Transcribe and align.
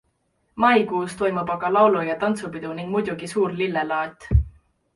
Maikuus 0.61 1.13
toimub 1.19 1.51
aga 1.57 1.69
laulu- 1.75 2.03
ja 2.09 2.17
tantsupidu 2.25 2.73
ning 2.81 2.91
muidugi 2.97 3.33
suur 3.35 3.57
lillelaat. 3.61 4.31